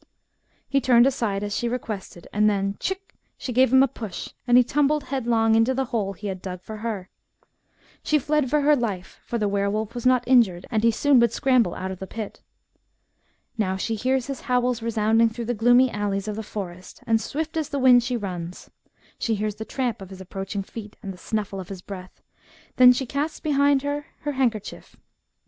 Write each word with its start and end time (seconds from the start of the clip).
He 0.67 0.81
turned 0.81 1.05
aside 1.05 1.43
as 1.43 1.55
she 1.55 1.69
requested, 1.69 2.27
and 2.33 2.49
then— 2.49 2.73
tchich! 2.79 2.99
she 3.37 3.53
gave 3.53 3.71
him 3.71 3.83
a 3.83 3.87
push, 3.87 4.29
and 4.47 4.57
he 4.57 4.63
tumbled 4.63 5.03
headlong 5.03 5.53
into 5.53 5.75
the 5.75 5.85
hole 5.93 6.13
he 6.13 6.25
had 6.25 6.41
dug 6.41 6.63
for 6.63 6.77
her." 6.77 7.11
She 8.03 8.17
fled 8.17 8.49
for 8.49 8.61
her 8.61 8.75
life, 8.75 9.21
for 9.23 9.37
the 9.37 9.47
were 9.47 9.69
wolf 9.69 9.93
was 9.93 10.07
not 10.07 10.27
injured, 10.27 10.65
and 10.71 10.83
he 10.83 10.89
soon 10.89 11.19
would' 11.19 11.31
scramble 11.31 11.75
out 11.75 11.91
of 11.91 11.99
the 11.99 12.07
pit. 12.07 12.41
Now 13.59 13.75
she 13.77 13.93
hears 13.93 14.25
his 14.25 14.41
howls 14.41 14.81
resounding 14.81 15.29
through 15.29 15.45
the 15.45 15.53
gloomy 15.53 15.91
alleys 15.91 16.27
of 16.27 16.35
the 16.35 16.41
forest, 16.41 17.03
and 17.05 17.21
swift 17.21 17.55
as 17.55 17.69
the 17.69 17.77
wind 17.77 18.01
she 18.01 18.17
runs. 18.17 18.71
She 19.19 19.35
hears 19.35 19.53
the 19.57 19.65
tramp 19.65 20.01
of 20.01 20.09
his 20.09 20.19
approaching 20.19 20.63
feet, 20.63 20.95
and 21.03 21.13
the 21.13 21.17
snuflSe 21.19 21.61
of 21.61 21.69
his 21.69 21.83
breath. 21.83 22.23
Then 22.77 22.91
she 22.91 23.05
casts 23.05 23.39
behind 23.39 23.83
her 23.83 24.07
her 24.21 24.31
handkerchief. 24.31 24.95